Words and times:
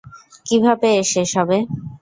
কীভাবে 0.45 0.87
এর 0.95 1.07
শেষ 1.13 1.29
হবে? 1.39 1.57